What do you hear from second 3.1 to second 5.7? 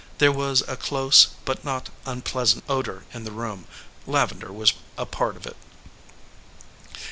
in the room; lavender was a part of it.